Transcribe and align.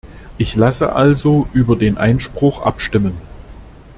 Ich 0.39 0.55
lasse 0.55 0.93
also 0.93 1.47
über 1.53 1.75
den 1.75 1.99
Einspruch 1.99 2.63
abstimmen. 2.63 3.21